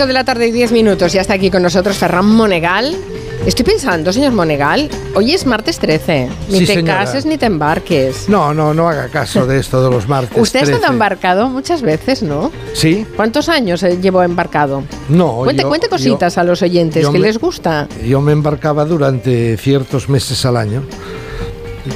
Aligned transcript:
5 0.00 0.06
de 0.06 0.14
la 0.14 0.24
tarde 0.24 0.46
y 0.48 0.50
10 0.50 0.72
minutos. 0.72 1.12
Ya 1.12 1.20
está 1.20 1.34
aquí 1.34 1.50
con 1.50 1.62
nosotros 1.62 1.98
Ferran 1.98 2.24
Monegal. 2.24 2.96
Estoy 3.44 3.66
pensando, 3.66 4.14
señor 4.14 4.32
Monegal, 4.32 4.88
hoy 5.14 5.34
es 5.34 5.44
martes 5.44 5.78
13. 5.78 6.26
Ni 6.48 6.60
Sí, 6.60 6.66
te 6.66 6.74
señora. 6.76 7.00
cases 7.00 7.26
ni 7.26 7.36
te 7.36 7.44
embarques. 7.44 8.26
No, 8.26 8.54
no, 8.54 8.72
no 8.72 8.88
haga 8.88 9.08
caso 9.08 9.46
de 9.46 9.58
esto 9.58 9.82
de 9.84 9.90
los 9.94 10.08
martes. 10.08 10.38
Usted 10.40 10.60
ha 10.60 10.62
estado 10.62 10.78
13. 10.80 10.92
embarcado 10.94 11.48
muchas 11.50 11.82
veces, 11.82 12.22
¿no? 12.22 12.50
Sí, 12.72 13.06
¿Cuántos 13.14 13.50
años 13.50 13.82
eh, 13.82 13.98
llevó 14.00 14.22
embarcado? 14.22 14.84
no. 15.10 15.34
cuente, 15.44 15.64
yo- 15.64 15.68
cuente 15.68 15.88
cositas 15.90 16.34
yo- 16.36 16.40
a 16.40 16.44
los 16.44 16.62
oyentes 16.62 17.06
que 17.06 17.12
me- 17.18 17.26
les 17.26 17.38
gusta. 17.38 17.86
Yo 18.02 18.22
me 18.22 18.32
embarcaba 18.32 18.86
durante 18.86 19.58
ciertos 19.58 20.08
meses 20.08 20.46
al 20.46 20.56
año. 20.56 20.82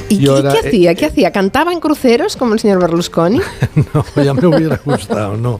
¿Y, 0.09 0.19
qué- 0.25 0.41
qué 0.61 0.67
hacía? 0.67 0.95
¿Qué 0.95 1.05
hacía? 1.05 1.31
¿Cantaba 1.31 1.71
en 1.73 1.79
cruceros 1.79 2.35
como 2.35 2.53
el 2.53 2.59
señor 2.59 2.79
Berlusconi? 2.81 3.39
No, 3.93 4.23
ya 4.23 4.33
me 4.33 4.47
hubiera 4.47 4.79
gustado, 4.85 5.37
no. 5.37 5.59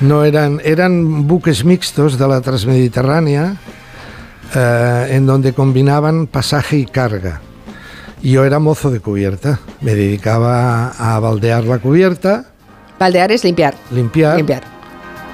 No 0.00 0.24
eran, 0.24 0.60
eran 0.64 1.26
buques 1.26 1.64
mixtos 1.64 2.18
de 2.18 2.28
la 2.28 2.40
Transmediterránea 2.40 3.56
eh, 4.54 5.06
en 5.10 5.26
donde 5.26 5.52
combinaban 5.52 6.26
pasaje 6.26 6.76
y 6.78 6.84
carga. 6.86 7.40
Yo 8.22 8.44
era 8.44 8.58
mozo 8.58 8.90
de 8.90 9.00
cubierta, 9.00 9.60
me 9.80 9.94
dedicaba 9.94 10.88
a 10.98 11.18
baldear 11.20 11.64
la 11.64 11.78
cubierta, 11.78 12.46
Baldear 12.98 13.30
es 13.30 13.44
limpiar. 13.44 13.74
limpiar, 13.92 14.36
Limpiar. 14.36 14.62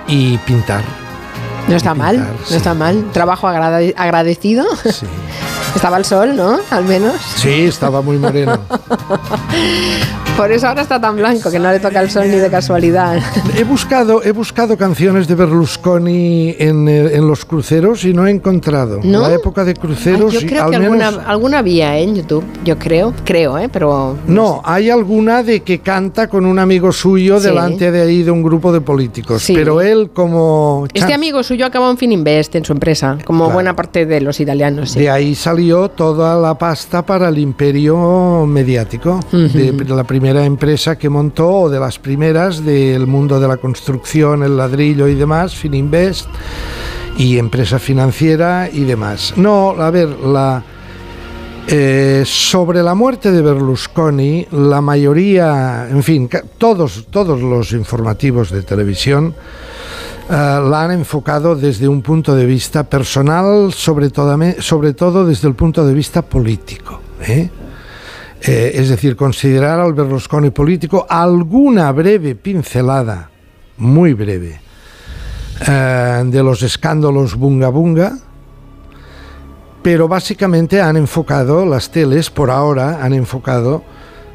y 0.06 0.36
pintar. 0.38 0.83
No 1.66 1.77
está 1.77 1.95
mal, 1.95 2.19
no 2.50 2.56
está 2.56 2.75
mal. 2.75 3.11
Trabajo 3.12 3.48
agrade- 3.48 3.95
agradecido. 3.97 4.66
Sí. 4.84 5.06
Estaba 5.74 5.98
el 5.98 6.05
sol, 6.05 6.37
¿no? 6.37 6.59
Al 6.70 6.84
menos. 6.84 7.14
Sí, 7.37 7.64
estaba 7.66 8.01
muy 8.01 8.16
moreno. 8.19 8.58
Por 10.36 10.50
eso 10.50 10.66
ahora 10.66 10.82
está 10.82 11.00
tan 11.00 11.14
blanco 11.14 11.48
que 11.48 11.60
no 11.60 11.70
le 11.70 11.78
toca 11.78 12.00
el 12.00 12.10
sol 12.10 12.24
ni 12.28 12.36
de 12.36 12.50
casualidad. 12.50 13.18
He 13.56 13.62
buscado, 13.62 14.20
he 14.24 14.32
buscado 14.32 14.77
canciones 14.77 15.28
de 15.28 15.36
Berlusconi 15.36 16.56
en, 16.58 16.88
eh, 16.88 17.14
en 17.14 17.28
los 17.28 17.44
cruceros 17.44 18.04
y 18.04 18.12
no 18.12 18.27
he 18.27 18.32
encontrado. 18.32 18.98
¿No? 19.05 19.22
La 19.28 19.34
época 19.34 19.64
de 19.64 19.74
cruceros, 19.74 20.32
Ay, 20.34 20.40
yo 20.40 20.40
y 20.40 20.46
creo 20.48 20.64
al 20.64 20.70
que 20.72 20.78
menos... 20.80 21.00
alguna, 21.05 21.28
alguna 21.28 21.58
había 21.60 21.96
¿eh? 21.96 22.02
en 22.02 22.16
YouTube, 22.16 22.44
yo 22.64 22.77
creo, 22.80 23.14
creo, 23.24 23.56
¿eh? 23.58 23.68
Pero... 23.72 24.16
No, 24.27 24.60
hay 24.64 24.90
alguna 24.90 25.44
de 25.44 25.60
que 25.60 25.78
canta 25.78 26.27
con 26.28 26.46
un 26.46 26.58
amigo 26.58 26.90
suyo 26.90 27.38
Sí. 27.38 27.46
delante 27.46 27.92
de 27.92 28.02
ahí 28.02 28.24
de 28.24 28.32
un 28.32 28.42
grupo 28.42 28.72
de 28.72 28.80
políticos, 28.80 29.40
Sí. 29.40 29.55
pero 29.55 29.80
él 29.80 30.10
como 30.12 30.86
Este 30.92 31.14
amigo 31.14 31.44
suyo 31.44 31.64
acabó 31.64 31.88
en 31.92 31.96
Fininvest, 31.96 32.56
en 32.56 32.64
su 32.64 32.72
empresa, 32.72 33.18
como 33.24 33.44
Claro. 33.44 33.55
buena 33.55 33.77
parte 33.77 34.05
de 34.05 34.20
los 34.20 34.40
italianos. 34.40 34.90
sí. 34.90 34.98
de 35.00 35.10
ahí 35.10 35.36
salió 35.36 35.88
toda 35.90 36.34
la 36.40 36.58
pasta 36.58 37.02
para 37.02 37.28
el 37.28 37.38
imperio 37.38 38.44
mediático 38.46 39.20
de 39.30 39.84
la 39.86 40.02
primera 40.02 40.23
empresa 40.30 40.97
que 40.97 41.08
montó 41.08 41.50
o 41.50 41.70
de 41.70 41.78
las 41.78 41.98
primeras 41.98 42.64
del 42.64 43.06
mundo 43.06 43.39
de 43.39 43.48
la 43.48 43.58
construcción, 43.58 44.42
el 44.42 44.56
ladrillo 44.56 45.08
y 45.08 45.14
demás, 45.14 45.55
Fininvest 45.55 46.28
y 47.19 47.39
empresa 47.39 47.78
financiera 47.78 48.69
y 48.72 48.84
demás. 48.84 49.34
No, 49.36 49.70
a 49.70 49.91
ver, 49.91 50.08
la 50.08 50.62
eh, 51.67 52.25
sobre 52.27 52.83
la 52.83 52.95
muerte 52.95 53.33
de 53.33 53.41
Berlusconi, 53.41 54.47
la 54.50 54.83
mayoría, 54.83 55.89
en 55.89 56.02
fin, 56.02 56.28
todos, 56.58 57.06
todos 57.11 57.41
los 57.41 57.72
informativos 57.72 58.50
de 58.50 58.62
televisión 58.62 59.34
eh, 60.28 60.30
la 60.30 60.84
han 60.84 60.91
enfocado 60.91 61.56
desde 61.56 61.89
un 61.89 62.02
punto 62.02 62.34
de 62.34 62.45
vista 62.45 62.84
personal, 62.84 63.72
sobre 63.72 64.11
todo, 64.11 64.36
sobre 64.61 64.92
todo 64.92 65.25
desde 65.25 65.48
el 65.48 65.55
punto 65.55 65.86
de 65.86 65.95
vista 65.95 66.20
político. 66.20 67.00
¿eh? 67.22 67.48
Eh, 68.47 68.73
es 68.75 68.91
decir, 68.91 69.17
considerar 69.17 69.81
al 69.81 69.95
Berlusconi 69.95 70.50
político 70.50 71.06
alguna 71.09 71.91
breve 71.92 72.35
pincelada, 72.35 73.30
muy 73.79 74.13
breve, 74.13 74.61
eh, 75.67 76.23
de 76.27 76.42
los 76.42 76.63
escándalos 76.63 77.36
bunga 77.36 77.70
bunga, 77.70 78.18
pero 79.83 80.08
básicamente 80.08 80.83
han 80.83 80.98
enfocado, 80.98 81.64
las 81.64 81.91
teles 81.91 82.29
por 82.29 82.51
ahora 82.51 83.02
han 83.02 83.14
enfocado 83.14 83.83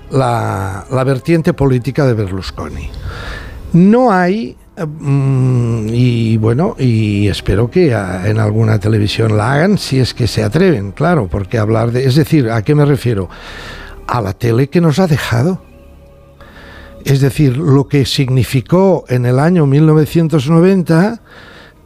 la, 0.10 0.86
la 0.90 1.04
vertiente 1.04 1.54
política 1.54 2.08
de 2.08 2.14
Berlusconi. 2.16 2.90
No 3.74 4.12
hay, 4.12 4.58
mm, 4.76 5.88
y 5.90 6.38
bueno, 6.38 6.76
y 6.80 7.28
espero 7.28 7.70
que 7.70 7.92
en 7.92 8.40
alguna 8.40 8.80
televisión 8.80 9.38
la 9.38 9.54
hagan 9.54 9.78
si 9.78 10.00
es 10.00 10.16
que 10.16 10.26
se 10.26 10.44
atreven, 10.44 10.94
claro, 10.94 11.28
porque 11.28 11.60
hablar 11.60 11.92
de, 11.92 12.08
es 12.08 12.16
decir, 12.16 12.50
¿a 12.50 12.64
qué 12.64 12.74
me 12.74 12.86
refiero? 12.86 13.30
A 14.12 14.22
la 14.22 14.34
tele 14.34 14.70
que 14.70 14.82
nos 14.82 14.98
ha 15.00 15.08
dejado. 15.08 15.62
Es 17.06 17.22
decir, 17.22 17.58
lo 17.58 17.88
que 17.88 18.06
significó 18.06 19.06
en 19.08 19.26
el 19.26 19.40
año 19.40 19.66
1990 19.66 21.22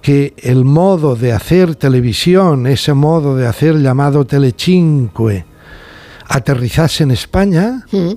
que 0.01 0.33
el 0.37 0.65
modo 0.65 1.15
de 1.15 1.31
hacer 1.31 1.75
televisión, 1.75 2.67
ese 2.67 2.93
modo 2.93 3.35
de 3.35 3.47
hacer 3.47 3.75
llamado 3.79 4.25
Telecinque, 4.25 5.45
aterrizase 6.27 7.03
en 7.03 7.11
España 7.11 7.85
Mm. 7.91 8.11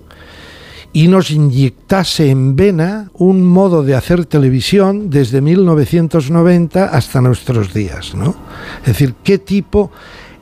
y 0.93 1.09
nos 1.09 1.31
inyectase 1.31 2.31
en 2.31 2.57
vena 2.57 3.11
un 3.15 3.45
modo 3.45 3.83
de 3.83 3.95
hacer 3.95 4.25
televisión 4.25 5.11
desde 5.11 5.41
1990 5.41 6.87
hasta 6.87 7.21
nuestros 7.21 7.75
días, 7.75 8.15
¿no? 8.15 8.35
Es 8.81 8.87
decir, 8.87 9.15
qué 9.23 9.39
tipo 9.39 9.91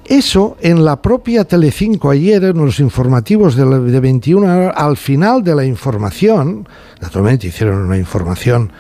eso 0.07 0.57
en 0.61 0.85
la 0.85 1.01
propia 1.01 1.45
Telecinco 1.45 2.11
ayer 2.11 2.45
en 2.45 2.59
los 2.59 2.81
informativos 2.81 3.57
de, 3.57 3.65
la- 3.67 3.79
de 3.79 4.01
21 4.01 4.47
horas, 4.47 4.75
al 4.77 4.97
final 4.97 5.43
de 5.43 5.55
la 5.55 5.65
información, 5.65 6.69
naturalmente 7.01 7.47
hicieron 7.47 7.79
una 7.87 7.97
información 7.97 8.71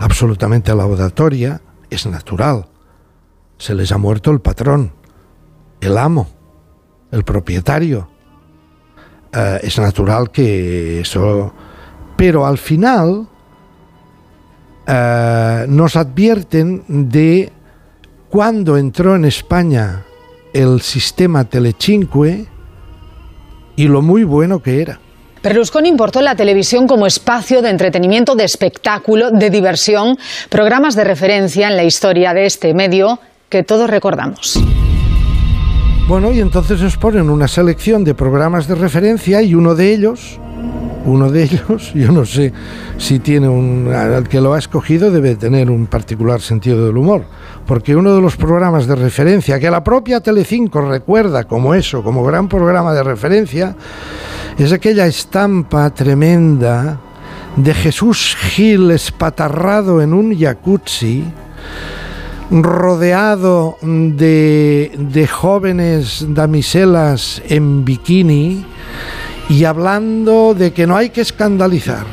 absolutamente 0.00 0.74
laudatoria, 0.74 1.60
es 1.90 2.06
natural. 2.06 2.66
Se 3.58 3.74
les 3.74 3.92
ha 3.92 3.98
muerto 3.98 4.30
el 4.30 4.40
patrón, 4.40 4.92
el 5.80 5.96
amo, 5.98 6.28
el 7.10 7.22
propietario. 7.24 8.08
Eh, 9.32 9.60
es 9.62 9.78
natural 9.78 10.30
que 10.30 11.00
eso... 11.00 11.52
Pero 12.16 12.46
al 12.46 12.58
final 12.58 13.26
eh, 14.86 15.66
nos 15.68 15.96
advierten 15.96 16.84
de 16.88 17.52
cuando 18.28 18.76
entró 18.76 19.14
en 19.16 19.24
España 19.24 20.04
el 20.52 20.80
sistema 20.80 21.44
Telecinque 21.44 22.46
y 23.76 23.88
lo 23.88 24.02
muy 24.02 24.24
bueno 24.24 24.60
que 24.60 24.82
era. 24.82 25.00
Berlusconi 25.42 25.88
importó 25.88 26.20
la 26.20 26.36
televisión 26.36 26.86
como 26.86 27.06
espacio 27.06 27.62
de 27.62 27.70
entretenimiento, 27.70 28.36
de 28.36 28.44
espectáculo, 28.44 29.30
de 29.32 29.50
diversión, 29.50 30.16
programas 30.48 30.94
de 30.94 31.02
referencia 31.02 31.68
en 31.68 31.76
la 31.76 31.82
historia 31.82 32.32
de 32.32 32.46
este 32.46 32.72
medio 32.74 33.18
que 33.48 33.64
todos 33.64 33.90
recordamos. 33.90 34.60
Bueno, 36.06 36.32
y 36.32 36.40
entonces 36.40 36.80
os 36.82 36.96
ponen 36.96 37.28
una 37.28 37.48
selección 37.48 38.04
de 38.04 38.14
programas 38.14 38.68
de 38.68 38.74
referencia 38.74 39.42
y 39.42 39.54
uno 39.54 39.74
de 39.74 39.92
ellos, 39.92 40.38
uno 41.04 41.30
de 41.30 41.44
ellos, 41.44 41.92
yo 41.94 42.12
no 42.12 42.24
sé 42.24 42.52
si 42.98 43.18
tiene 43.18 43.48
un, 43.48 43.92
el 43.92 44.28
que 44.28 44.40
lo 44.40 44.54
ha 44.54 44.58
escogido 44.58 45.10
debe 45.10 45.36
tener 45.36 45.70
un 45.70 45.86
particular 45.86 46.40
sentido 46.40 46.86
del 46.86 46.96
humor, 46.96 47.24
porque 47.66 47.96
uno 47.96 48.14
de 48.14 48.20
los 48.20 48.36
programas 48.36 48.86
de 48.86 48.94
referencia 48.94 49.58
que 49.58 49.70
la 49.70 49.82
propia 49.82 50.20
Telecinco 50.20 50.80
recuerda 50.80 51.44
como 51.44 51.74
eso, 51.74 52.02
como 52.02 52.24
gran 52.24 52.48
programa 52.48 52.92
de 52.92 53.02
referencia, 53.02 53.76
es 54.58 54.72
aquella 54.72 55.06
estampa 55.06 55.90
tremenda 55.90 56.98
de 57.56 57.74
Jesús 57.74 58.36
Gil 58.40 58.90
espatarrado 58.90 60.00
en 60.00 60.14
un 60.14 60.38
jacuzzi, 60.38 61.24
rodeado 62.50 63.78
de, 63.80 64.92
de 64.98 65.26
jóvenes 65.26 66.26
damiselas 66.28 67.40
en 67.48 67.82
bikini 67.84 68.66
y 69.48 69.64
hablando 69.64 70.54
de 70.54 70.72
que 70.72 70.86
no 70.86 70.96
hay 70.96 71.10
que 71.10 71.20
escandalizar. 71.20 72.04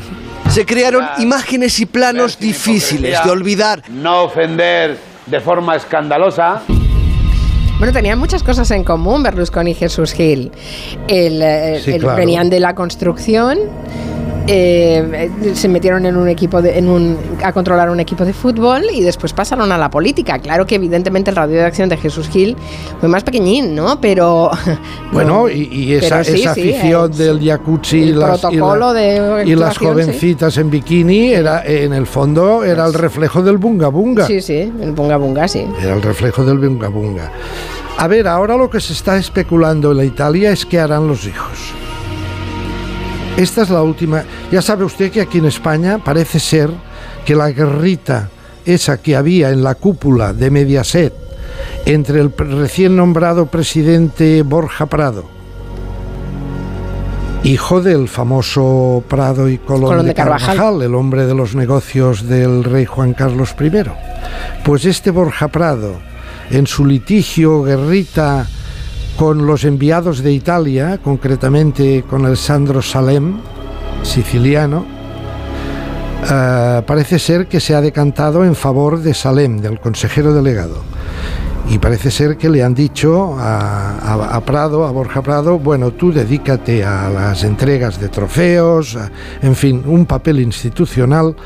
Se 0.48 0.66
crearon 0.66 1.04
imágenes 1.18 1.78
y 1.80 1.86
planos 1.86 2.38
difíciles 2.38 3.22
de 3.24 3.30
olvidar. 3.30 3.82
No 3.88 4.24
ofender 4.24 4.98
de 5.26 5.40
forma 5.40 5.76
escandalosa. 5.76 6.62
Bueno, 7.78 7.92
tenían 7.94 8.18
muchas 8.18 8.42
cosas 8.42 8.70
en 8.72 8.84
común 8.84 9.22
Berlusconi 9.22 9.70
y 9.70 9.74
Jesús 9.74 10.12
Gil. 10.12 10.50
El, 11.08 11.40
eh, 11.40 11.80
Sí, 11.82 11.92
el- 11.92 12.00
claro. 12.00 12.16
Venían 12.18 12.50
de 12.50 12.60
la 12.60 12.74
construcción, 12.74 13.58
eh, 14.52 15.30
se 15.54 15.68
metieron 15.68 16.04
en 16.06 16.16
un 16.16 16.28
equipo 16.28 16.60
de, 16.60 16.76
en 16.78 16.88
un, 16.88 17.16
a 17.44 17.52
controlar 17.52 17.88
un 17.88 18.00
equipo 18.00 18.24
de 18.24 18.32
fútbol 18.32 18.82
y 18.92 19.00
después 19.02 19.32
pasaron 19.32 19.70
a 19.70 19.78
la 19.78 19.88
política. 19.90 20.38
Claro 20.40 20.66
que 20.66 20.74
evidentemente 20.74 21.30
el 21.30 21.36
radio 21.36 21.56
de 21.58 21.64
acción 21.64 21.88
de 21.88 21.96
Jesús 21.96 22.28
Gil 22.28 22.56
fue 22.98 23.08
más 23.08 23.22
pequeñín, 23.22 23.74
¿no? 23.76 24.00
Pero 24.00 24.50
Bueno, 25.12 25.42
no, 25.42 25.48
y, 25.48 25.68
y 25.72 25.94
esa, 25.94 26.24
sí, 26.24 26.40
esa 26.40 26.50
afición 26.50 27.12
del 27.12 27.40
jacuzzi 27.44 27.98
y 27.98 28.12
las, 28.12 28.38
y 28.38 28.40
protocolo 28.42 28.92
la- 28.92 29.00
de 29.00 29.44
y 29.46 29.54
las 29.54 29.70
actuación, 29.70 29.74
sí. 29.76 29.84
jovencitas 30.02 30.56
en 30.58 30.70
bikini 30.70 31.32
era 31.32 31.62
en 31.64 31.92
el 31.92 32.06
fondo 32.06 32.64
era 32.64 32.86
el 32.86 32.94
reflejo 32.94 33.42
del 33.42 33.58
bunga 33.58 33.88
bunga. 33.88 34.26
Sí, 34.26 34.40
sí, 34.40 34.72
el 34.80 34.92
bunga 34.92 35.16
bunga, 35.16 35.46
sí. 35.46 35.64
Era 35.80 35.94
el 35.94 36.02
reflejo 36.02 36.44
del 36.44 36.58
bunga 36.58 36.88
bunga. 36.88 37.30
A 37.98 38.08
ver, 38.08 38.26
ahora 38.26 38.56
lo 38.56 38.68
que 38.70 38.80
se 38.80 38.94
está 38.94 39.16
especulando 39.16 39.90
en 39.92 39.98
la 39.98 40.04
Italia 40.04 40.50
es 40.52 40.64
qué 40.66 40.78
harán 40.80 41.06
los 41.06 41.26
hijos. 41.26 41.74
Esta 43.36 43.62
es 43.62 43.70
la 43.70 43.82
última. 43.82 44.24
Ya 44.50 44.60
sabe 44.60 44.84
usted 44.84 45.10
que 45.10 45.20
aquí 45.20 45.38
en 45.38 45.46
España 45.46 45.98
parece 46.02 46.38
ser 46.38 46.70
que 47.24 47.34
la 47.34 47.50
guerrita 47.50 48.28
esa 48.64 49.00
que 49.00 49.16
había 49.16 49.50
en 49.50 49.62
la 49.62 49.74
cúpula 49.74 50.32
de 50.32 50.50
Mediaset 50.50 51.14
entre 51.86 52.20
el 52.20 52.32
recién 52.36 52.96
nombrado 52.96 53.46
presidente 53.46 54.42
Borja 54.42 54.86
Prado, 54.86 55.24
hijo 57.42 57.80
del 57.80 58.08
famoso 58.08 59.02
Prado 59.08 59.48
y 59.48 59.58
Colón, 59.58 60.06
de, 60.06 60.14
Carvajal, 60.14 60.82
el 60.82 60.94
hombre 60.94 61.26
de 61.26 61.34
los 61.34 61.54
negocios 61.54 62.28
del 62.28 62.64
rey 62.64 62.84
Juan 62.84 63.14
Carlos 63.14 63.54
I. 63.58 63.70
Pues 64.64 64.84
este 64.84 65.10
Borja 65.10 65.48
Prado, 65.48 65.94
en 66.50 66.66
su 66.66 66.84
litigio, 66.84 67.62
guerrita 67.62 68.46
con 69.20 69.46
los 69.46 69.64
enviados 69.64 70.22
de 70.22 70.32
Italia, 70.32 70.98
concretamente 71.04 72.04
con 72.08 72.24
Alessandro 72.24 72.80
Salem, 72.80 73.34
siciliano, 74.02 74.86
eh, 76.32 76.82
parece 76.86 77.18
ser 77.18 77.46
que 77.46 77.60
se 77.60 77.74
ha 77.74 77.82
decantado 77.82 78.46
en 78.46 78.54
favor 78.54 78.98
de 78.98 79.12
Salem, 79.12 79.58
del 79.58 79.78
consejero 79.78 80.32
delegado. 80.32 80.76
Y 81.68 81.78
parece 81.78 82.10
ser 82.10 82.38
que 82.38 82.48
le 82.48 82.62
han 82.62 82.72
dicho 82.72 83.36
a, 83.38 84.40
Prado, 84.46 84.86
a 84.86 84.90
Borja 84.90 85.20
Prado, 85.20 85.58
bueno, 85.58 85.90
tú 85.90 86.10
dedícate 86.10 86.82
a 86.82 87.10
las 87.10 87.44
entregas 87.44 88.00
de 88.00 88.08
trofeos, 88.08 88.96
en 89.42 89.54
fin, 89.54 89.82
un 89.84 90.06
papel 90.06 90.40
institucional 90.40 91.36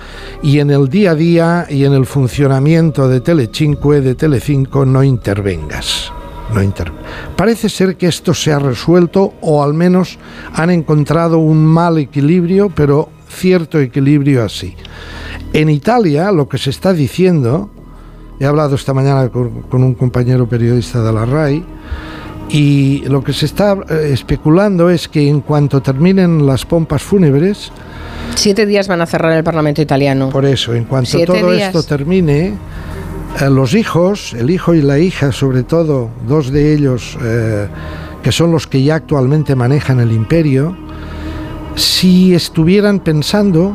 y 0.45 0.61
en 0.61 0.71
el 0.71 0.89
día 0.89 1.11
a 1.11 1.15
día 1.17 1.67
y 1.69 1.85
en 1.85 1.95
el 1.95 2.07
funcionamiento 2.07 3.09
de 3.09 3.21
Telecinque, 3.21 4.01
de 4.01 4.15
Telecinco, 4.15 4.87
no 4.87 5.03
intervengas. 5.03 6.13
No 6.55 6.73
Parece 7.37 7.69
ser 7.69 7.97
que 7.97 8.07
esto 8.07 8.33
se 8.33 8.53
ha 8.53 8.59
resuelto 8.59 9.35
o 9.41 9.63
al 9.63 9.75
menos 9.75 10.19
han 10.53 10.71
encontrado 10.71 11.39
un 11.39 11.65
mal 11.65 11.99
equilibrio, 11.99 12.71
pero 12.71 13.09
cierto 13.29 13.81
equilibrio 13.81 14.45
así. 14.45 14.77
En 15.53 15.69
Italia 15.69 16.31
lo 16.31 16.49
que 16.49 16.59
se 16.59 16.71
está 16.71 16.93
diciendo, 16.93 17.71
he 18.39 18.47
hablado 18.47 18.77
esta 18.77 18.95
mañana 18.95 19.29
con, 19.31 19.65
un 19.71 19.95
compañero 19.95 20.49
periodista 20.49 21.03
de 21.03 21.13
la 21.13 21.25
RAI, 21.25 21.65
y 22.51 23.03
lo 23.07 23.25
que 23.25 23.33
se 23.33 23.47
está 23.47 23.77
eh, 23.89 24.11
especulando 24.13 24.91
es 24.91 25.09
que 25.09 25.29
en 25.29 25.41
cuanto 25.41 25.81
terminen 25.81 26.47
las 26.47 26.65
pompas 26.65 27.03
fúnebres... 27.03 27.73
Siete 28.37 28.67
días 28.67 28.87
van 28.87 29.01
a 29.01 29.07
cerrar 29.07 29.33
el 29.33 29.43
Parlamento 29.43 29.81
italiano. 29.81 30.29
Por 30.29 30.45
eso, 30.45 30.75
en 30.75 30.85
cuanto 30.85 31.25
todo 31.25 31.53
esto 31.53 31.83
termine, 31.83 32.55
los 33.51 33.75
hijos, 33.75 34.33
el 34.35 34.51
hijo 34.51 34.75
y 34.75 34.83
la 34.83 34.99
hija 34.99 35.33
sobre 35.33 35.63
todo, 35.65 36.11
dos 36.27 36.51
de 36.51 36.73
ellos 36.73 37.19
eh, 37.23 37.69
que 38.23 38.33
son 38.33 38.53
los 38.53 38.67
que 38.67 38.83
ya 38.83 38.95
actualmente 38.95 39.55
manejan 39.55 40.01
el 40.01 40.13
imperio, 40.13 40.77
si 41.75 42.35
estuvieran 42.35 43.01
pensando, 43.01 43.75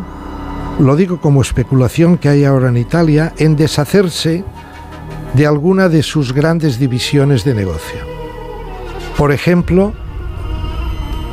lo 0.79 0.95
digo 0.95 1.19
como 1.19 1.41
especulación 1.41 2.17
que 2.17 2.29
hay 2.29 2.45
ahora 2.45 2.69
en 2.69 2.77
Italia, 2.77 3.33
en 3.37 3.55
deshacerse 3.55 4.43
de 5.33 5.45
alguna 5.45 5.89
de 5.89 6.01
sus 6.01 6.33
grandes 6.33 6.79
divisiones 6.79 7.43
de 7.43 7.53
negocio. 7.53 7.99
Por 9.17 9.31
ejemplo, 9.31 9.93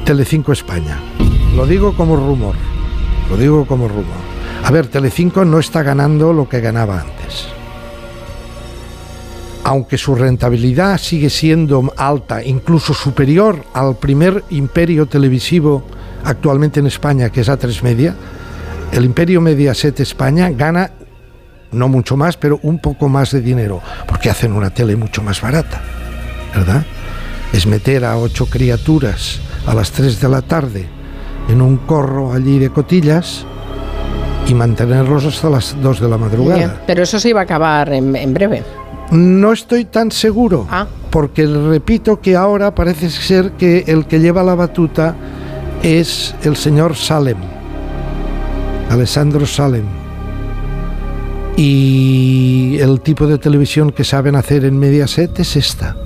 Telecinco 0.05 0.53
España. 0.53 0.99
Lo 1.55 1.67
digo 1.67 1.97
como 1.97 2.17
rumor. 2.17 2.57
Lo 3.31 3.37
digo 3.37 3.67
como 3.67 3.89
rumor. 3.89 4.05
A 4.65 4.71
ver, 4.71 4.89
Telecinco 4.89 5.45
no 5.45 5.59
está 5.59 5.83
ganando 5.83 6.33
lo 6.33 6.49
que 6.49 6.61
ganaba 6.61 7.01
antes. 7.01 7.56
Aunque 9.67 9.99
su 9.99 10.15
rentabilidad 10.15 10.97
sigue 10.97 11.29
siendo 11.29 11.93
alta, 11.97 12.41
incluso 12.41 12.95
superior 12.95 13.65
al 13.75 13.97
primer 13.97 14.45
imperio 14.51 15.07
televisivo 15.07 15.83
actualmente 16.23 16.79
en 16.79 16.87
España, 16.87 17.31
que 17.31 17.41
es 17.41 17.49
A3 17.49 17.83
Media, 17.83 18.15
el 18.93 19.05
Imperio 19.05 19.41
Mediaset 19.41 19.99
España 19.99 20.51
gana 20.51 20.93
no 21.73 21.89
mucho 21.89 22.17
más, 22.17 22.37
pero 22.37 22.61
un 22.63 22.79
poco 22.79 23.09
más 23.09 23.33
de 23.33 23.41
dinero, 23.41 23.83
porque 24.07 24.31
hacen 24.31 24.53
una 24.53 24.71
tele 24.71 24.95
mucho 24.95 25.21
más 25.21 25.41
barata, 25.41 25.83
¿verdad? 26.55 26.85
Es 27.53 27.67
meter 27.67 28.05
a 28.05 28.19
ocho 28.19 28.47
criaturas 28.47 29.41
a 29.67 29.75
las 29.75 29.91
3 29.91 30.21
de 30.21 30.29
la 30.29 30.43
tarde 30.43 30.87
en 31.49 31.61
un 31.61 31.79
corro 31.79 32.33
allí 32.33 32.61
de 32.61 32.71
cotillas 32.71 33.45
y 34.47 34.55
mantenerlos 34.55 35.25
hasta 35.25 35.51
las 35.51 35.77
2 35.83 36.01
de 36.01 36.09
la 36.09 36.19
madrugada. 36.19 36.83
pero 36.87 37.03
eso 37.03 37.19
se 37.19 37.31
iba 37.31 37.41
a 37.41 37.43
acabar 37.43 37.93
en, 37.93 38.33
breve. 38.33 38.63
No 39.11 39.53
estoy 39.53 39.85
tan 39.85 40.11
seguro, 40.11 40.67
ah. 40.71 40.87
porque 41.11 41.47
repito 41.47 42.21
que 42.21 42.35
ahora 42.35 42.75
parece 42.75 43.09
ser 43.11 43.53
que 43.53 43.85
el 43.87 44.07
que 44.07 44.19
lleva 44.19 44.43
la 44.43 44.55
batuta 44.55 45.15
es 45.83 46.35
el 46.43 46.57
señor 46.57 46.97
Salem, 46.97 47.39
Alessandro 48.91 49.47
Salem. 49.47 49.85
Y 51.57 52.77
el 52.81 53.01
tipo 53.01 53.27
de 53.27 53.39
televisión 53.39 53.93
que 53.93 54.05
saben 54.05 54.37
hacer 54.37 54.65
en 54.65 54.79
Mediaset 54.79 55.39
es 55.39 55.57
esta. 55.57 55.97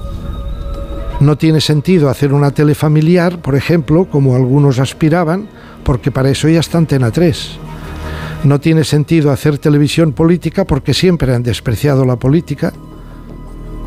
No 1.19 1.37
tiene 1.37 1.61
sentido 1.61 2.09
hacer 2.09 2.33
una 2.33 2.51
tele 2.53 2.75
familiar, 2.75 3.41
por 3.41 3.55
ejemplo, 3.55 4.05
como 4.05 4.37
algunos 4.37 4.79
aspiraban, 4.79 5.49
porque 5.85 6.11
para 6.11 6.31
eso 6.31 6.49
ya 6.49 6.61
está 6.61 6.79
Antena 6.79 7.11
3. 7.11 7.59
No 8.45 8.61
tiene 8.61 8.85
sentido 8.85 9.31
hacer 9.31 9.59
televisión 9.59 10.13
política 10.13 10.65
porque 10.65 10.95
siempre 10.95 11.35
han 11.35 11.43
despreciado 11.43 12.05
la 12.05 12.17
política. 12.17 12.73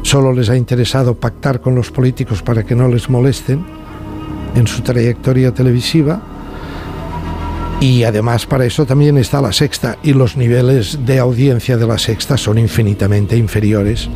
Solo 0.04 0.32
les 0.32 0.50
ha 0.50 0.56
interesado 0.56 1.16
pactar 1.16 1.60
con 1.60 1.76
los 1.76 1.92
políticos 1.92 2.44
para 2.44 2.64
que 2.64 2.76
no 2.76 2.88
les 2.88 3.10
molesten 3.10 3.66
en 4.56 4.68
su 4.68 4.82
trayectoria 4.82 5.54
televisiva. 5.54 6.22
Y 7.80 8.04
además 8.04 8.46
para 8.46 8.66
eso 8.66 8.86
también 8.86 9.18
está 9.18 9.42
la 9.42 9.52
sexta 9.52 9.98
y 10.04 10.14
los 10.14 10.38
niveles 10.38 11.06
de 11.06 11.20
audiencia 11.20 11.76
de 11.76 11.88
la 11.88 11.98
sexta 11.98 12.38
son 12.38 12.58
infinitamente 12.58 13.36
inferiores 13.36 14.08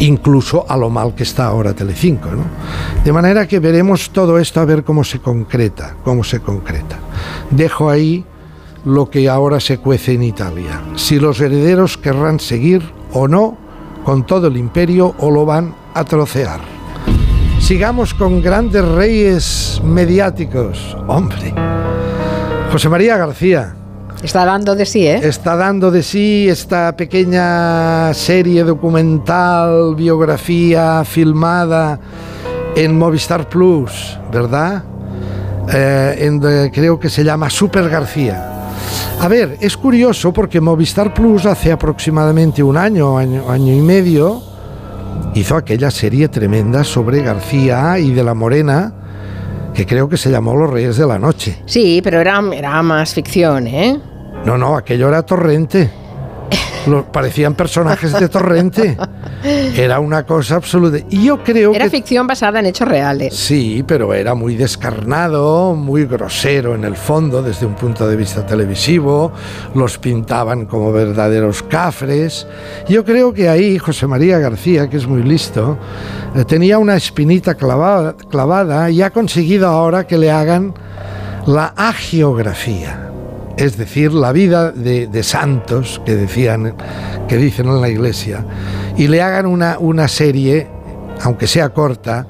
incluso 0.00 0.66
a 0.68 0.76
lo 0.76 0.90
mal 0.90 1.14
que 1.14 1.22
está 1.22 1.46
ahora 1.46 1.74
Telecinco. 1.74 2.30
¿no? 2.30 2.44
De 3.04 3.12
manera 3.12 3.46
que 3.46 3.60
veremos 3.60 4.10
todo 4.10 4.38
esto 4.38 4.60
a 4.60 4.64
ver 4.64 4.84
cómo 4.84 5.04
se 5.04 5.20
concreta, 5.20 5.96
cómo 6.04 6.24
se 6.24 6.40
concreta. 6.40 6.98
Dejo 7.50 7.90
ahí 7.90 8.24
lo 8.84 9.10
que 9.10 9.28
ahora 9.28 9.60
se 9.60 9.78
cuece 9.78 10.12
en 10.14 10.22
Italia. 10.22 10.80
Si 10.96 11.18
los 11.18 11.40
herederos 11.40 11.96
querrán 11.96 12.40
seguir 12.40 12.82
o 13.12 13.28
no 13.28 13.58
con 14.06 14.24
todo 14.24 14.46
el 14.46 14.56
imperio 14.56 15.16
o 15.18 15.32
lo 15.32 15.44
van 15.44 15.74
a 15.92 16.04
trocear. 16.04 16.60
Sigamos 17.58 18.14
con 18.14 18.40
grandes 18.40 18.84
reyes 18.84 19.82
mediáticos. 19.82 20.96
Hombre, 21.08 21.52
José 22.70 22.88
María 22.88 23.16
García. 23.16 23.74
Está 24.22 24.44
dando 24.44 24.76
de 24.76 24.86
sí, 24.86 25.08
¿eh? 25.08 25.18
Está 25.24 25.56
dando 25.56 25.90
de 25.90 26.04
sí 26.04 26.48
esta 26.48 26.96
pequeña 26.96 28.14
serie 28.14 28.62
documental, 28.62 29.96
biografía 29.96 31.02
filmada 31.04 31.98
en 32.76 32.96
Movistar 32.96 33.48
Plus, 33.48 34.20
¿verdad? 34.32 34.84
Eh, 35.72 36.70
creo 36.72 37.00
que 37.00 37.10
se 37.10 37.24
llama 37.24 37.50
Super 37.50 37.88
García. 37.88 38.55
A 39.20 39.28
ver, 39.28 39.56
es 39.60 39.76
curioso 39.76 40.32
porque 40.32 40.60
Movistar 40.60 41.12
Plus 41.14 41.46
hace 41.46 41.72
aproximadamente 41.72 42.62
un 42.62 42.76
año, 42.76 43.18
año, 43.18 43.50
año 43.50 43.72
y 43.74 43.80
medio, 43.80 44.42
hizo 45.34 45.56
aquella 45.56 45.90
serie 45.90 46.28
tremenda 46.28 46.84
sobre 46.84 47.22
García 47.22 47.98
y 47.98 48.12
de 48.12 48.22
la 48.22 48.34
Morena, 48.34 48.92
que 49.74 49.86
creo 49.86 50.08
que 50.08 50.16
se 50.16 50.30
llamó 50.30 50.54
Los 50.54 50.70
Reyes 50.70 50.96
de 50.96 51.06
la 51.06 51.18
Noche. 51.18 51.62
Sí, 51.66 52.00
pero 52.04 52.20
era, 52.20 52.42
era 52.52 52.82
más 52.82 53.14
ficción, 53.14 53.66
¿eh? 53.66 53.98
No, 54.44 54.56
no, 54.56 54.76
aquello 54.76 55.08
era 55.08 55.22
torrente 55.22 55.90
parecían 57.12 57.54
personajes 57.54 58.12
de 58.12 58.28
Torrente. 58.28 58.96
Era 59.44 60.00
una 60.00 60.24
cosa 60.24 60.56
absoluta. 60.56 60.98
Y 61.10 61.24
yo 61.24 61.42
creo 61.42 61.74
era 61.74 61.88
ficción 61.88 62.26
basada 62.26 62.60
en 62.60 62.66
hechos 62.66 62.88
reales. 62.88 63.34
Sí, 63.34 63.84
pero 63.86 64.12
era 64.14 64.34
muy 64.34 64.56
descarnado, 64.56 65.74
muy 65.74 66.04
grosero 66.06 66.74
en 66.74 66.84
el 66.84 66.96
fondo, 66.96 67.42
desde 67.42 67.66
un 67.66 67.74
punto 67.74 68.08
de 68.08 68.16
vista 68.16 68.44
televisivo. 68.44 69.32
Los 69.74 69.98
pintaban 69.98 70.66
como 70.66 70.92
verdaderos 70.92 71.62
cafres. 71.62 72.46
Yo 72.88 73.04
creo 73.04 73.32
que 73.32 73.48
ahí 73.48 73.78
José 73.78 74.06
María 74.06 74.38
García, 74.38 74.88
que 74.88 74.96
es 74.96 75.06
muy 75.06 75.22
listo, 75.22 75.78
eh, 76.34 76.44
tenía 76.44 76.78
una 76.78 76.96
espinita 76.96 77.54
clavada, 77.54 78.16
clavada 78.16 78.90
y 78.90 79.02
ha 79.02 79.10
conseguido 79.10 79.68
ahora 79.68 80.06
que 80.06 80.18
le 80.18 80.30
hagan 80.30 80.74
la 81.46 81.72
agiografía 81.76 83.06
es 83.56 83.78
decir, 83.78 84.12
la 84.12 84.32
vida 84.32 84.70
de, 84.70 85.22
santos 85.22 86.00
que 86.04 86.14
decían, 86.14 86.74
que 87.26 87.36
dicen 87.36 87.66
en 87.66 87.80
la 87.80 87.88
iglesia, 87.88 88.44
y 88.96 89.08
le 89.08 89.22
hagan 89.22 89.46
una, 89.46 89.78
una 89.78 90.08
serie, 90.08 90.66
aunque 91.22 91.46
sea 91.46 91.70
corta, 91.70 92.26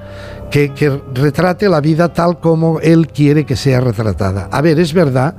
que, 0.50 0.72
que, 0.74 1.00
retrate 1.14 1.68
la 1.68 1.80
vida 1.80 2.12
tal 2.12 2.38
como 2.38 2.80
él 2.80 3.08
quiere 3.08 3.44
que 3.44 3.56
sea 3.56 3.80
retratada. 3.80 4.48
A 4.50 4.60
ver, 4.60 4.78
es 4.78 4.92
verdad 4.92 5.34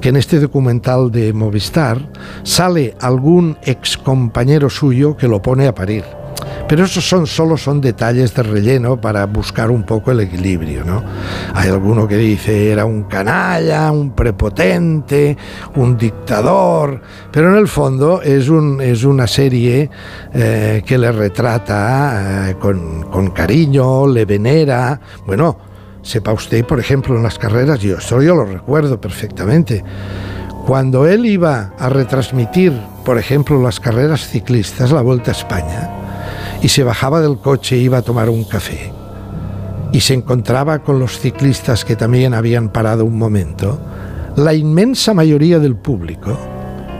que 0.00 0.10
en 0.10 0.16
este 0.16 0.38
documental 0.38 1.10
de 1.10 1.32
Movistar 1.32 1.98
sale 2.44 2.96
algún 3.00 3.56
ex 3.62 3.96
compañero 3.96 4.70
suyo 4.70 5.16
que 5.16 5.28
lo 5.28 5.42
pone 5.42 5.66
a 5.66 5.74
parir. 5.74 6.17
Pero 6.68 6.84
esos 6.84 7.08
son 7.08 7.26
solo 7.26 7.56
son 7.56 7.80
detalles 7.80 8.34
de 8.34 8.42
relleno 8.42 9.00
para 9.00 9.24
buscar 9.26 9.70
un 9.70 9.84
poco 9.84 10.10
el 10.10 10.20
equilibrio, 10.20 10.84
¿no? 10.84 11.02
Hay 11.54 11.70
alguno 11.70 12.06
que 12.06 12.16
dice 12.16 12.70
era 12.70 12.84
un 12.84 13.04
canalla, 13.04 13.90
un 13.90 14.10
prepotente, 14.10 15.36
un 15.76 15.96
dictador, 15.96 17.00
pero 17.32 17.50
en 17.50 17.56
el 17.56 17.68
fondo 17.68 18.20
es, 18.20 18.48
un, 18.48 18.80
es 18.80 19.04
una 19.04 19.26
serie 19.26 19.88
eh, 20.34 20.82
que 20.84 20.98
le 20.98 21.10
retrata 21.10 22.50
eh, 22.50 22.56
con, 22.56 23.04
con 23.04 23.30
cariño, 23.30 24.06
le 24.06 24.26
venera, 24.26 25.00
bueno, 25.26 25.56
sepa 26.02 26.32
usted, 26.32 26.64
por 26.64 26.80
ejemplo, 26.80 27.16
en 27.16 27.22
las 27.22 27.38
carreras, 27.38 27.80
yo 27.80 27.96
esto 27.96 28.20
yo 28.22 28.34
lo 28.34 28.44
recuerdo 28.44 29.00
perfectamente, 29.00 29.82
cuando 30.66 31.06
él 31.06 31.24
iba 31.24 31.72
a 31.78 31.88
retransmitir, 31.88 32.72
por 33.04 33.16
ejemplo, 33.18 33.62
las 33.62 33.80
carreras 33.80 34.28
ciclistas, 34.28 34.92
la 34.92 35.00
Vuelta 35.00 35.30
a 35.30 35.34
España, 35.34 35.97
y 36.62 36.68
se 36.68 36.84
bajaba 36.84 37.20
del 37.20 37.38
coche 37.38 37.76
e 37.76 37.80
iba 37.80 37.98
a 37.98 38.02
tomar 38.02 38.28
un 38.28 38.44
café, 38.44 38.92
y 39.92 40.00
se 40.00 40.14
encontraba 40.14 40.80
con 40.80 40.98
los 40.98 41.18
ciclistas 41.18 41.84
que 41.84 41.96
también 41.96 42.34
habían 42.34 42.70
parado 42.70 43.04
un 43.04 43.18
momento, 43.18 43.78
la 44.36 44.54
inmensa 44.54 45.14
mayoría 45.14 45.58
del 45.58 45.76
público 45.76 46.38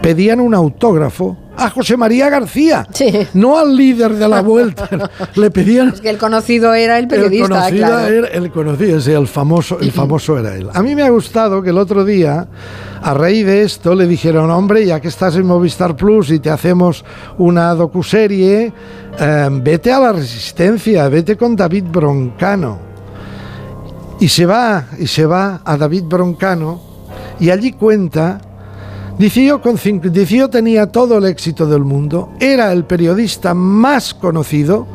pedían 0.02 0.40
un 0.40 0.54
autógrafo 0.54 1.36
a 1.58 1.70
José 1.70 1.96
María 1.96 2.28
García, 2.30 2.86
Sí. 2.92 3.12
no 3.34 3.58
al 3.58 3.76
líder 3.76 4.14
de 4.14 4.28
la 4.28 4.40
vuelta. 4.42 4.88
Le 5.34 5.50
pedían 5.50 5.88
Es 5.88 6.00
que 6.00 6.10
el 6.10 6.18
conocido 6.18 6.72
era 6.74 6.98
el 6.98 7.08
periodista, 7.08 7.68
el 7.68 7.76
claro. 7.78 8.06
era 8.14 8.28
el 8.28 8.50
conocido, 8.50 9.00
sí, 9.00 9.10
el 9.12 9.26
famoso, 9.26 9.78
el 9.80 9.90
famoso 9.92 10.38
era 10.38 10.54
él. 10.54 10.68
A 10.72 10.82
mí 10.82 10.94
me 10.94 11.02
ha 11.02 11.10
gustado 11.10 11.60
que 11.62 11.70
el 11.70 11.78
otro 11.78 12.04
día, 12.04 12.46
a 13.02 13.14
raíz 13.14 13.44
de 13.44 13.62
esto, 13.62 13.94
le 13.94 14.06
dijeron, 14.06 14.50
hombre, 14.50 14.86
ya 14.86 15.00
que 15.00 15.08
estás 15.08 15.34
en 15.36 15.46
Movistar 15.46 15.96
Plus 15.96 16.30
y 16.30 16.38
te 16.38 16.50
hacemos 16.50 17.04
una 17.38 17.74
docuserie, 17.74 18.72
eh, 19.18 19.48
vete 19.50 19.92
a 19.92 19.98
la 19.98 20.12
Resistencia, 20.12 21.08
vete 21.08 21.36
con 21.36 21.56
David 21.56 21.84
Broncano. 21.90 22.78
Y 24.20 24.28
se 24.28 24.46
va, 24.46 24.86
y 24.98 25.06
se 25.06 25.26
va 25.26 25.60
a 25.64 25.76
David 25.76 26.04
Broncano, 26.06 26.80
y 27.40 27.50
allí 27.50 27.72
cuenta 27.72 28.40
Con 29.60 29.76
yo 29.78 30.48
tenía 30.48 30.86
todo 30.86 31.18
el 31.18 31.24
éxito 31.24 31.66
del 31.66 31.82
mundo, 31.82 32.30
era 32.38 32.72
el 32.72 32.84
periodista 32.84 33.52
más 33.52 34.14
conocido, 34.14 34.86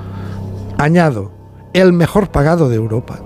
añado, 0.78 1.32
el 1.74 1.92
mejor 1.92 2.30
pagado 2.30 2.70
de 2.70 2.76
Europa. 2.78 3.20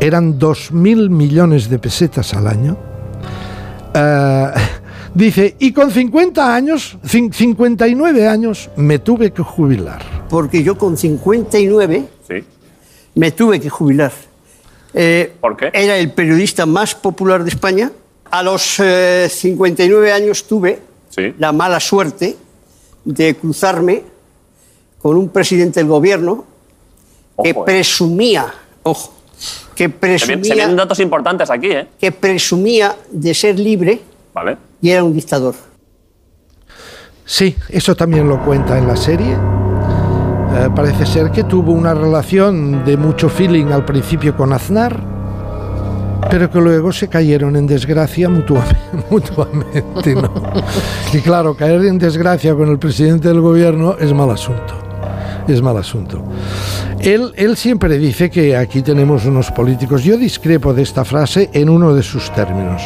Eran 0.00 0.38
dos 0.38 0.70
mil 0.70 1.10
millones 1.10 1.68
de 1.68 1.78
pesetas 1.80 2.32
al 2.34 2.46
año. 2.46 2.76
Eh, 3.94 4.46
dice, 5.14 5.56
y 5.58 5.72
con 5.72 5.90
50 5.90 6.54
años, 6.54 6.96
cin- 7.04 7.32
59 7.32 8.28
años, 8.28 8.70
me 8.76 9.00
tuve 9.00 9.32
que 9.32 9.42
jubilar. 9.42 10.00
Porque 10.28 10.62
yo 10.62 10.78
con 10.78 10.96
59 10.96 12.04
Sí. 12.28 12.44
me 13.16 13.32
tuve 13.32 13.58
que 13.58 13.68
jubilar. 13.70 14.12
Eh, 14.94 15.32
¿Por 15.40 15.56
qué? 15.56 15.70
Era 15.74 15.96
el 15.96 16.12
periodista 16.12 16.64
más 16.64 16.94
popular 16.94 17.42
de 17.42 17.50
España. 17.50 17.90
A 18.30 18.42
los 18.42 18.76
eh, 18.80 19.28
59 19.30 20.12
años 20.12 20.44
tuve 20.46 20.82
Sí. 21.10 21.34
la 21.38 21.52
mala 21.52 21.80
suerte 21.80 22.36
de 23.04 23.34
cruzarme 23.36 24.02
con 25.00 25.16
un 25.16 25.30
presidente 25.30 25.80
del 25.80 25.88
gobierno 25.88 26.44
que 27.42 27.50
Ojo, 27.52 27.60
eh. 27.62 27.64
presumía, 27.64 28.52
ojo, 28.82 29.14
que 29.74 29.88
vienen, 29.88 30.18
se 30.18 30.26
presumía, 30.26 30.54
vienen 30.54 30.76
datos 30.76 31.00
importantes 31.00 31.48
aquí, 31.50 31.68
¿eh? 31.70 31.86
que 31.98 32.12
presumía 32.12 32.94
de 33.10 33.32
ser 33.34 33.58
libre 33.58 34.00
Vale. 34.34 34.56
y 34.82 34.90
era 34.90 35.02
un 35.04 35.14
dictador. 35.14 35.54
Sí, 37.24 37.54
eso 37.68 37.94
también 37.94 38.28
lo 38.28 38.42
cuenta 38.44 38.76
en 38.78 38.86
la 38.86 38.96
serie. 38.96 39.32
Eh, 39.32 40.68
parece 40.74 41.04
ser 41.06 41.30
que 41.30 41.44
tuvo 41.44 41.72
una 41.72 41.94
relación 41.94 42.84
de 42.84 42.96
mucho 42.96 43.28
feeling 43.28 43.66
al 43.66 43.84
principio 43.84 44.36
con 44.36 44.52
Aznar, 44.52 44.98
pero 46.30 46.50
que 46.50 46.60
luego 46.60 46.92
se 46.92 47.08
cayeron 47.08 47.56
en 47.56 47.66
desgracia 47.66 48.28
mutuamente. 49.10 50.14
¿no? 50.14 50.30
Y 51.12 51.18
claro, 51.18 51.54
caer 51.54 51.84
en 51.86 51.98
desgracia 51.98 52.54
con 52.54 52.68
el 52.68 52.78
presidente 52.78 53.28
del 53.28 53.40
gobierno 53.40 53.96
es 53.98 54.12
mal 54.12 54.30
asunto. 54.30 54.74
Es 55.46 55.62
mal 55.62 55.76
asunto. 55.78 56.22
Él, 57.00 57.32
él 57.36 57.56
siempre 57.56 57.96
dice 57.98 58.28
que 58.28 58.56
aquí 58.56 58.82
tenemos 58.82 59.24
unos 59.24 59.50
políticos. 59.50 60.04
Yo 60.04 60.18
discrepo 60.18 60.74
de 60.74 60.82
esta 60.82 61.04
frase 61.04 61.48
en 61.52 61.70
uno 61.70 61.94
de 61.94 62.02
sus 62.02 62.30
términos 62.34 62.82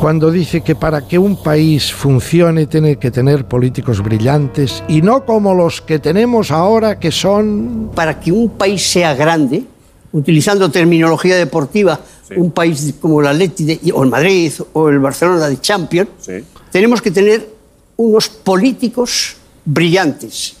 cuando 0.00 0.30
dice 0.30 0.60
que 0.60 0.74
para 0.74 1.06
que 1.06 1.18
un 1.18 1.36
país 1.42 1.92
funcione 1.92 2.66
tiene 2.66 2.96
que 2.96 3.10
tener 3.10 3.46
políticos 3.46 4.02
brillantes 4.02 4.82
y 4.86 5.00
no 5.00 5.24
como 5.24 5.54
los 5.54 5.80
que 5.80 5.98
tenemos 5.98 6.50
ahora 6.50 6.98
que 6.98 7.10
son... 7.10 7.90
para 7.94 8.20
que 8.20 8.30
un 8.30 8.50
país 8.50 8.82
sea 8.82 9.14
grande, 9.14 9.64
utilizando 10.12 10.70
terminología 10.70 11.36
deportiva, 11.36 12.00
un 12.36 12.50
país 12.52 12.94
como 13.00 13.20
el 13.20 13.26
Atleti 13.26 13.64
de- 13.64 13.92
o 13.92 14.02
el 14.02 14.10
Madrid 14.10 14.52
o 14.72 14.88
el 14.88 14.98
Barcelona 14.98 15.48
de 15.48 15.60
Champions, 15.60 16.08
Sí. 16.20 16.44
tenemos 16.70 17.00
que 17.02 17.10
tener 17.10 17.48
unos 17.96 18.28
políticos 18.28 19.36
brillantes. 19.64 20.56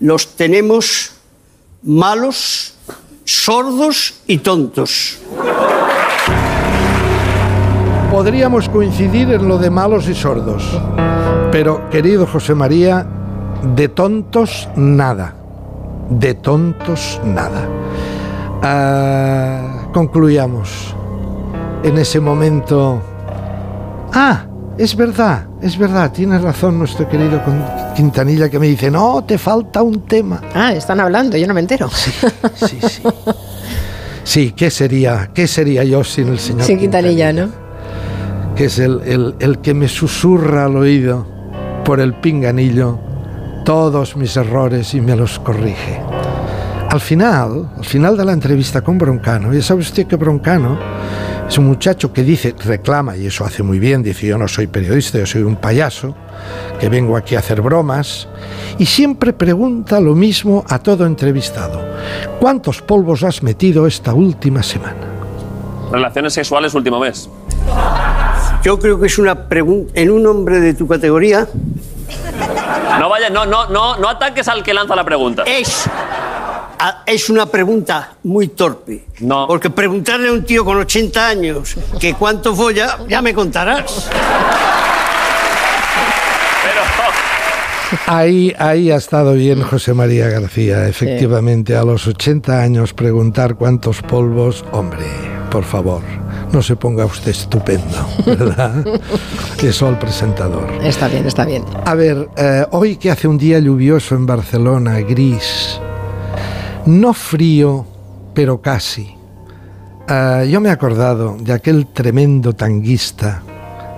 Los 0.00 0.36
tenemos 0.36 1.12
malos, 1.82 2.74
sordos 3.24 4.14
y 4.26 4.38
tontos. 4.38 5.18
Podríamos 8.10 8.68
coincidir 8.68 9.30
en 9.32 9.46
lo 9.48 9.58
de 9.58 9.70
malos 9.70 10.08
y 10.08 10.14
sordos, 10.14 10.62
pero 11.52 11.88
querido 11.90 12.26
José 12.26 12.54
María, 12.54 13.06
de 13.76 13.88
tontos 13.88 14.68
nada, 14.76 15.34
de 16.08 16.34
tontos 16.34 17.20
nada. 17.24 17.68
Ah, 18.62 19.67
concluyamos. 19.92 20.94
En 21.82 21.98
ese 21.98 22.20
momento... 22.20 23.00
Ah, 24.12 24.44
es 24.78 24.96
verdad, 24.96 25.46
es 25.60 25.76
verdad, 25.76 26.12
tiene 26.12 26.38
razón 26.38 26.78
nuestro 26.78 27.08
querido 27.08 27.40
Quintanilla 27.96 28.48
que 28.48 28.58
me 28.58 28.66
dice, 28.68 28.90
no, 28.90 29.22
te 29.24 29.36
falta 29.38 29.82
un 29.82 30.02
tema. 30.02 30.40
Ah, 30.54 30.72
están 30.72 31.00
hablando, 31.00 31.36
yo 31.36 31.46
no 31.46 31.54
me 31.54 31.60
entero. 31.60 31.88
Sí, 31.90 32.78
sí. 32.80 33.02
Sí, 34.24 34.52
¿qué 34.52 34.70
sería, 34.70 35.30
qué 35.34 35.46
sería 35.46 35.84
yo 35.84 36.04
sin 36.04 36.28
el 36.28 36.38
señor 36.38 36.62
Sin 36.64 36.78
Quintanilla, 36.78 37.32
¿no? 37.32 37.48
Que 38.54 38.66
es 38.66 38.78
el, 38.78 39.00
el- 39.04 39.34
el 39.40 39.58
que 39.60 39.72
me 39.74 39.88
susurra 39.88 40.66
al 40.66 40.76
oído 40.76 41.26
por 41.84 42.00
el 42.00 42.14
pinganillo 42.14 42.98
todos 43.64 44.16
mis 44.16 44.36
errores 44.36 44.94
y 44.94 45.00
me 45.00 45.16
los 45.16 45.38
corrige. 45.38 46.00
Al 46.90 47.00
final, 47.00 47.68
al 47.76 47.84
final 47.84 48.16
de 48.16 48.24
la 48.24 48.32
entrevista 48.32 48.80
con 48.80 48.96
Broncano, 48.96 49.52
ya 49.52 49.60
sabe 49.60 49.80
usted 49.80 50.06
que 50.06 50.16
Broncano 50.16 50.78
es 51.46 51.58
un 51.58 51.66
muchacho 51.66 52.12
que 52.12 52.22
dice, 52.22 52.54
reclama, 52.64 53.14
y 53.14 53.26
eso 53.26 53.44
hace 53.44 53.62
muy 53.62 53.78
bien, 53.78 54.02
dice, 54.02 54.26
yo 54.26 54.38
no 54.38 54.48
soy 54.48 54.68
periodista, 54.68 55.18
yo 55.18 55.26
soy 55.26 55.42
un 55.42 55.56
payaso, 55.56 56.14
que 56.80 56.88
vengo 56.88 57.16
aquí 57.16 57.34
a 57.34 57.40
hacer 57.40 57.60
bromas, 57.60 58.26
y 58.78 58.86
siempre 58.86 59.34
pregunta 59.34 60.00
lo 60.00 60.14
mismo 60.14 60.64
a 60.68 60.78
todo 60.78 61.04
entrevistado. 61.04 61.78
¿Cuántos 62.40 62.80
polvos 62.80 63.22
has 63.22 63.42
metido 63.42 63.86
esta 63.86 64.14
última 64.14 64.62
semana? 64.62 64.96
Relaciones 65.92 66.32
sexuales 66.32 66.74
último 66.74 67.00
mes. 67.00 67.28
Yo 68.62 68.78
creo 68.78 68.98
que 68.98 69.06
es 69.06 69.18
una 69.18 69.46
pregunta, 69.46 69.92
en 69.94 70.10
un 70.10 70.26
hombre 70.26 70.60
de 70.60 70.72
tu 70.72 70.88
categoría, 70.88 71.46
No 72.98 73.08
vaya, 73.08 73.30
no, 73.30 73.46
no, 73.46 73.68
no, 73.68 73.96
no 73.96 74.08
ataques 74.08 74.48
al 74.48 74.62
que 74.62 74.74
lanza 74.74 74.96
la 74.96 75.04
pregunta. 75.04 75.44
es, 75.46 75.88
es 77.06 77.30
una 77.30 77.46
pregunta 77.46 78.16
muy 78.24 78.48
torpe. 78.48 79.06
No. 79.20 79.46
Porque 79.46 79.70
preguntarle 79.70 80.28
a 80.28 80.32
un 80.32 80.44
tío 80.44 80.64
con 80.64 80.76
80 80.76 81.26
años 81.26 81.76
que 81.98 82.14
cuánto 82.14 82.54
folla, 82.54 82.98
ya 83.08 83.22
me 83.22 83.34
contarás. 83.34 84.08
Pero 86.62 86.82
Ahí, 88.06 88.54
ahí 88.58 88.90
ha 88.90 88.96
estado 88.96 89.32
bien 89.34 89.62
José 89.62 89.94
María 89.94 90.28
García, 90.28 90.86
efectivamente, 90.88 91.74
a 91.74 91.84
los 91.84 92.06
80 92.06 92.60
años 92.60 92.92
preguntar 92.92 93.54
cuántos 93.54 94.02
polvos, 94.02 94.64
hombre, 94.72 95.06
por 95.50 95.64
favor, 95.64 96.02
no 96.52 96.62
se 96.62 96.76
ponga 96.76 97.06
usted 97.06 97.30
estupendo, 97.30 98.06
¿verdad? 98.26 98.84
Eso 99.62 99.88
al 99.88 99.98
presentador. 99.98 100.68
Está 100.82 101.08
bien, 101.08 101.26
está 101.26 101.46
bien. 101.46 101.64
A 101.84 101.94
ver, 101.94 102.28
eh, 102.36 102.66
hoy 102.72 102.96
que 102.96 103.10
hace 103.10 103.26
un 103.26 103.38
día 103.38 103.58
lluvioso 103.58 104.14
en 104.14 104.26
Barcelona, 104.26 105.00
gris, 105.00 105.80
no 106.88 107.12
frío, 107.12 107.86
pero 108.34 108.62
casi. 108.62 109.14
Ah, 110.08 110.44
yo 110.48 110.58
me 110.58 110.70
he 110.70 110.72
acordado 110.72 111.36
de 111.38 111.52
aquel 111.52 111.86
tremendo 111.86 112.54
tanguista, 112.54 113.42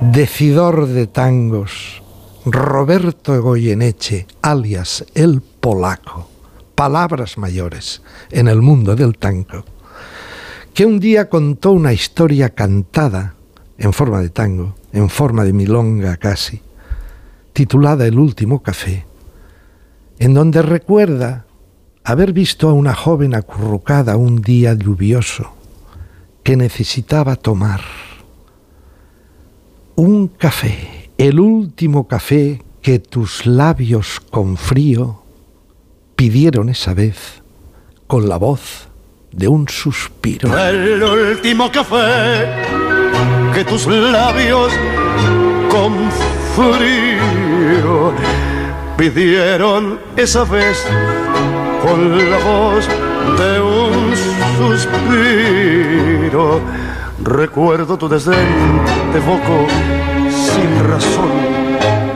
decidor 0.01 0.89
de 0.89 1.07
tangos, 1.07 2.03
Roberto 2.45 3.41
Goyeneche, 3.41 4.27
alias 4.43 5.05
el 5.15 5.41
polaco, 5.41 6.27
palabras 6.75 7.39
mayores 7.39 8.03
en 8.29 8.49
el 8.49 8.61
mundo 8.61 8.97
del 8.97 9.17
tango, 9.19 9.65
que 10.75 10.85
un 10.85 10.99
día 10.99 11.29
contó 11.29 11.71
una 11.71 11.93
historia 11.93 12.51
cantada 12.51 13.35
en 13.79 13.93
forma 13.93 14.21
de 14.21 14.31
tango, 14.31 14.75
en 14.93 15.09
forma 15.09 15.45
de 15.45 15.53
milonga 15.53 16.17
casi, 16.17 16.61
titulada 17.53 18.05
El 18.05 18.19
último 18.19 18.65
café, 18.65 19.07
en 20.19 20.35
donde 20.35 20.61
recuerda 20.61 21.45
haber 22.05 22.33
visto 22.33 22.69
a 22.69 22.73
una 22.73 22.95
joven 22.95 23.35
acurrucada 23.35 24.17
un 24.17 24.43
día 24.43 24.75
lluvioso 24.75 25.53
que 26.43 26.57
necesitaba 26.57 27.37
tomar 27.37 27.81
un 29.97 30.29
café, 30.29 31.11
el 31.19 31.39
último 31.39 32.09
café 32.09 32.63
que 32.81 32.99
tus 32.99 33.45
labios 33.45 34.21
con 34.31 34.57
frío 34.57 35.23
pidieron 36.17 36.71
esa 36.71 36.95
vez 36.95 37.43
con 38.07 38.29
la 38.29 38.39
voz 38.39 38.89
de 39.31 39.49
un 39.49 39.69
suspiro. 39.69 40.57
El 40.59 41.03
último 41.03 41.71
café 41.71 42.49
que 43.55 43.65
tus 43.65 43.87
labios 43.87 44.73
con 45.71 45.93
frío 46.57 48.13
pidieron 48.97 50.01
esa 50.17 50.45
vez 50.45 50.85
con 51.83 52.31
la 52.31 52.39
voz 52.39 52.87
de 53.39 53.61
un 53.61 54.15
suspiro. 54.79 56.61
Recuerdo 57.23 57.97
tu 57.99 58.09
desdén, 58.09 58.81
te 59.13 59.19
evoco 59.19 59.67
sin 60.31 60.89
razón, 60.89 61.31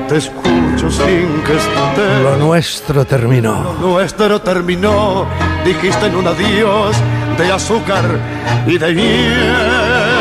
te 0.09 0.17
escucho 0.17 0.91
sin 0.91 1.43
que 1.43 1.57
esté. 1.57 2.23
Lo 2.23 2.37
nuestro 2.37 3.05
terminó. 3.05 3.63
Lo 3.81 3.89
nuestro 3.89 4.41
terminó, 4.41 5.27
dijiste 5.65 6.07
en 6.07 6.17
un 6.17 6.27
adiós 6.27 6.97
de 7.37 7.53
azúcar 7.53 8.05
y 8.67 8.79
de 8.79 8.95
miel. 8.95 10.15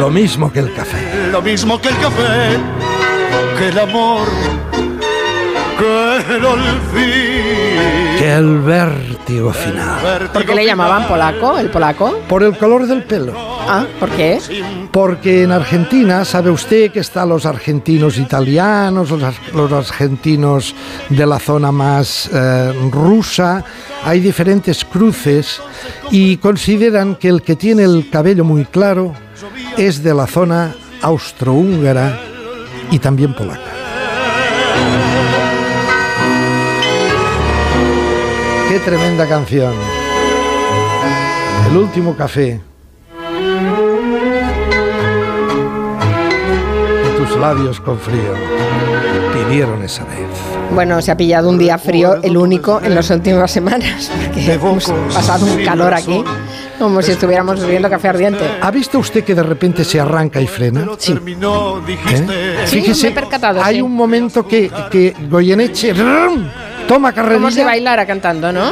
Lo 0.00 0.10
mismo 0.10 0.50
que 0.52 0.60
el 0.60 0.72
café. 0.72 1.28
Lo 1.30 1.42
mismo 1.42 1.80
que 1.80 1.88
el 1.88 1.96
café, 1.98 2.58
que 3.58 3.68
el 3.68 3.78
amor, 3.78 4.26
que 5.78 6.34
el 6.36 6.44
olvido. 6.44 8.18
Que 8.18 8.32
el 8.34 8.58
vértigo 8.60 9.52
final. 9.52 10.28
¿Por 10.32 10.44
qué 10.44 10.54
le 10.54 10.64
llamaban 10.64 11.08
polaco, 11.08 11.58
el 11.58 11.70
polaco? 11.70 12.20
Por 12.28 12.42
el 12.42 12.56
color 12.56 12.86
del 12.86 13.02
pelo. 13.04 13.34
Ah, 13.36 13.86
¿por 13.98 14.10
qué? 14.10 14.38
Porque 14.90 15.42
en 15.42 15.52
Argentina, 15.52 16.24
sabe 16.24 16.50
usted 16.50 16.92
que 16.92 17.00
están 17.00 17.28
los 17.28 17.46
argentinos 17.46 18.18
italianos, 18.18 19.10
los 19.10 19.72
argentinos 19.72 20.74
de 21.08 21.26
la 21.26 21.38
zona 21.38 21.72
más 21.72 22.30
eh, 22.32 22.72
rusa, 22.90 23.64
hay 24.04 24.20
diferentes 24.20 24.84
cruces 24.84 25.60
y 26.10 26.36
consideran 26.36 27.16
que 27.16 27.28
el 27.28 27.42
que 27.42 27.56
tiene 27.56 27.84
el 27.84 28.08
cabello 28.10 28.44
muy 28.44 28.64
claro 28.64 29.14
es 29.76 30.02
de 30.02 30.14
la 30.14 30.26
zona 30.26 30.74
austrohúngara 31.00 32.18
y 32.90 32.98
también 32.98 33.34
polaca. 33.34 33.71
Tremenda 38.84 39.28
canción. 39.28 39.72
El 41.70 41.76
último 41.76 42.16
café. 42.16 42.60
Y 47.04 47.16
tus 47.16 47.36
labios 47.38 47.80
con 47.80 47.98
frío 47.98 48.34
pidieron 49.32 49.82
esa 49.82 50.04
vez. 50.04 50.18
Bueno, 50.74 51.00
se 51.02 51.12
ha 51.12 51.16
pillado 51.16 51.48
un 51.50 51.58
día 51.58 51.78
frío, 51.78 52.16
el 52.22 52.36
único 52.36 52.80
en 52.82 52.94
las 52.94 53.10
últimas 53.10 53.50
semanas, 53.50 54.10
porque 54.24 54.54
hemos 54.54 54.86
pasado 55.12 55.46
un 55.46 55.62
calor 55.64 55.92
aquí, 55.92 56.24
como 56.78 57.02
si 57.02 57.12
estuviéramos 57.12 57.60
bebiendo 57.60 57.90
café 57.90 58.08
ardiente. 58.08 58.44
¿Ha 58.60 58.70
visto 58.70 58.98
usted 58.98 59.22
que 59.22 59.34
de 59.34 59.42
repente 59.42 59.84
se 59.84 60.00
arranca 60.00 60.40
y 60.40 60.46
frena? 60.46 60.86
Sí. 60.98 61.12
Terminó, 61.12 61.80
dijiste. 61.80 62.66
Sí, 62.66 62.82
me 63.02 63.08
he 63.08 63.12
percatado, 63.12 63.62
hay 63.62 63.76
sí. 63.76 63.82
un 63.82 63.94
momento 63.94 64.46
que, 64.46 64.70
que 64.90 65.14
Goyeneche 65.28 65.92
¡rum! 65.92 66.48
Toma 66.92 67.12
Como 67.12 67.24
si 67.24 67.28
carrerilla. 67.38 67.64
bailara 67.64 68.06
cantando, 68.06 68.52
¿no? 68.52 68.70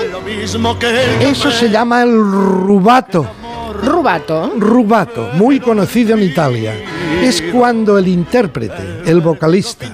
Eso 1.20 1.50
se 1.50 1.70
llama 1.70 2.02
el 2.02 2.12
rubato. 2.12 3.26
Rubato. 3.82 4.52
Rubato, 4.58 5.30
muy 5.34 5.58
conocido 5.58 6.14
en 6.16 6.24
Italia. 6.24 6.74
Es 7.22 7.40
cuando 7.40 7.96
el 7.98 8.08
intérprete, 8.08 9.02
el 9.06 9.20
vocalista, 9.20 9.86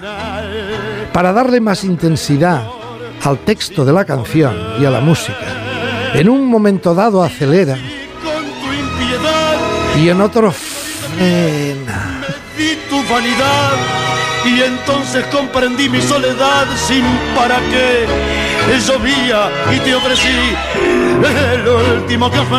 para 1.13 1.33
darle 1.33 1.61
más 1.61 1.85
intensidad 1.85 2.67
al 3.23 3.39
texto 3.39 3.85
de 3.85 3.93
la 3.93 4.05
canción 4.05 4.55
y 4.81 4.85
a 4.85 4.91
la 4.91 5.01
música, 5.01 6.13
en 6.15 6.29
un 6.29 6.47
momento 6.47 6.95
dado 6.95 7.23
acelera 7.23 7.79
y 9.97 10.09
en 10.09 10.21
otro 10.21 10.51
frena. 10.53 12.23
Y 14.47 14.63
entonces 14.63 15.25
comprendí 15.27 15.89
mi 15.89 16.01
soledad 16.01 16.67
sin 16.77 17.05
para 17.35 17.59
qué. 17.71 18.07
Llovía 18.87 19.49
y 19.75 19.79
te 19.81 19.95
ofrecí 19.95 20.29
el 21.55 21.69
último 21.69 22.31
café. 22.31 22.57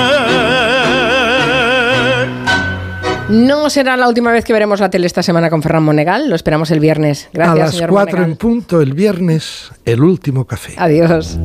No 3.30 3.70
será 3.70 3.98
la 3.98 4.08
última 4.08 4.32
vez 4.32 4.46
que 4.46 4.54
veremos 4.54 4.80
la 4.80 4.90
tele 4.90 5.06
esta 5.06 5.22
semana 5.22 5.50
con 5.50 5.62
Ferran 5.62 5.84
Monegal. 5.84 6.30
Lo 6.30 6.36
esperamos 6.36 6.72
el 6.72 6.80
viernes. 6.80 7.30
Gracias, 7.34 7.56
a 7.56 7.60
las 7.60 7.72
señor 7.72 7.90
4 7.90 8.12
Monegal. 8.12 8.32
en 8.32 8.38
punto 8.38 8.82
el 8.82 8.94
viernes, 8.94 9.70
el 9.84 10.02
último 10.02 10.46
café. 10.46 10.76
Adiós. 10.78 11.38